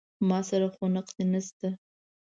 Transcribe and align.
ما 0.29 0.39
سره 0.49 0.67
خو 0.75 0.83
نقدې 0.95 1.23
نه 1.33 1.39
شته. 1.45 1.69